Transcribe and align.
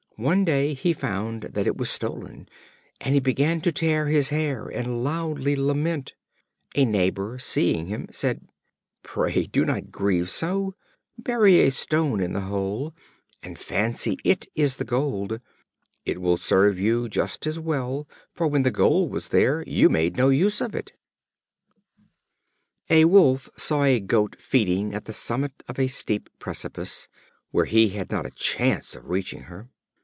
One 0.17 0.45
day 0.45 0.75
he 0.75 0.93
found 0.93 1.41
that 1.41 1.65
it 1.65 1.77
was 1.77 1.89
stolen, 1.89 2.47
and 2.99 3.15
he 3.15 3.19
began 3.19 3.59
to 3.61 3.71
tear 3.71 4.05
his 4.07 4.29
hair 4.29 4.67
and 4.67 5.03
loudly 5.03 5.55
lament. 5.55 6.13
A 6.75 6.85
neighbor, 6.85 7.39
seeing 7.39 7.87
him, 7.87 8.05
said: 8.11 8.47
"Pray 9.01 9.45
do 9.47 9.65
not 9.65 9.89
grieve 9.89 10.29
so; 10.29 10.75
bury 11.17 11.61
a 11.61 11.71
stone 11.71 12.19
in 12.21 12.33
the 12.33 12.41
hole, 12.41 12.93
and 13.41 13.57
fancy 13.57 14.19
it 14.23 14.45
is 14.53 14.75
the 14.77 14.85
gold. 14.85 15.39
It 16.05 16.21
will 16.21 16.37
serve 16.37 16.77
you 16.79 17.09
just 17.09 17.47
as 17.47 17.57
well, 17.59 18.07
for 18.31 18.45
when 18.47 18.61
the 18.61 18.69
gold 18.69 19.09
was 19.11 19.29
there 19.29 19.63
you 19.65 19.89
made 19.89 20.17
no 20.17 20.29
use 20.29 20.61
of 20.61 20.75
it." 20.75 20.93
The 22.89 23.05
Wolf 23.05 23.05
and 23.05 23.05
the 23.05 23.05
Goat. 23.05 23.05
A 23.05 23.05
Wolf 23.05 23.49
saw 23.57 23.83
a 23.85 23.99
Goat 23.99 24.35
feeding 24.39 24.93
at 24.93 25.05
the 25.05 25.13
summit 25.13 25.63
of 25.67 25.79
a 25.79 25.87
steep 25.87 26.29
precipice, 26.37 27.09
where 27.49 27.65
he 27.65 27.89
had 27.89 28.11
not 28.11 28.27
a 28.27 28.35
chance 28.35 28.95
of 28.95 29.09
reaching 29.09 29.43
her. 29.45 29.71